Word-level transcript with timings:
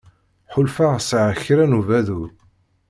Ḥulfaɣ 0.53 0.93
sεiɣ 1.01 1.33
kra 1.43 1.65
n 1.67 1.77
udabu. 1.79 2.21